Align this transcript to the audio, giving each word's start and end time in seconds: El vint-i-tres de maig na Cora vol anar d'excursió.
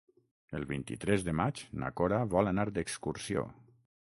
El 0.59 0.63
vint-i-tres 0.71 1.25
de 1.27 1.35
maig 1.41 1.61
na 1.83 1.93
Cora 2.01 2.23
vol 2.33 2.53
anar 2.53 2.67
d'excursió. 2.79 3.47